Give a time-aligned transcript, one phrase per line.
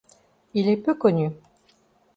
[0.55, 1.29] Il est peu connu.